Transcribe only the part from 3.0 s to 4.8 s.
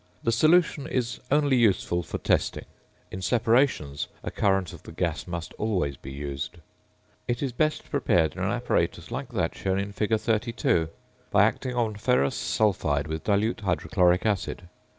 In separations, a current